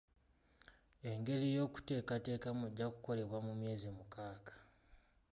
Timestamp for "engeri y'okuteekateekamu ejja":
1.09-2.85